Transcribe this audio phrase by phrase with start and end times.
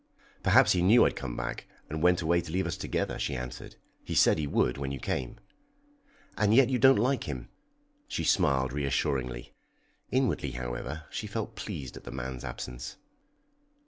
[0.41, 3.75] "Perhaps he knew I'd come back, and went away to leave us together," she answered.
[4.03, 5.35] "He said he would when you came."
[6.35, 7.49] "And yet you say you don't like him!"
[8.07, 9.53] She smiled reassuringly.
[10.09, 12.95] Inwardly, however, she felt pleased at the man's absence.